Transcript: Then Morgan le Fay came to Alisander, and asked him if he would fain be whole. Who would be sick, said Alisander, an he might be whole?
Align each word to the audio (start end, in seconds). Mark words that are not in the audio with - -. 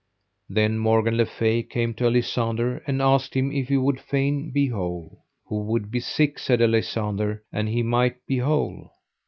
Then 0.49 0.79
Morgan 0.79 1.15
le 1.17 1.27
Fay 1.27 1.61
came 1.61 1.93
to 1.93 2.05
Alisander, 2.05 2.81
and 2.87 3.03
asked 3.03 3.35
him 3.35 3.51
if 3.51 3.67
he 3.67 3.77
would 3.77 3.99
fain 4.01 4.49
be 4.49 4.65
whole. 4.69 5.23
Who 5.45 5.61
would 5.65 5.91
be 5.91 5.99
sick, 5.99 6.39
said 6.39 6.59
Alisander, 6.59 7.43
an 7.53 7.67
he 7.67 7.83
might 7.83 8.25
be 8.25 8.39
whole? 8.39 8.93